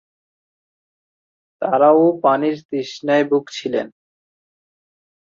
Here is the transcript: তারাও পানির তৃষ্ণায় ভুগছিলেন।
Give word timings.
তারাও 1.61 2.03
পানির 2.23 2.57
তৃষ্ণায় 2.69 3.25
ভুগছিলেন। 3.29 3.87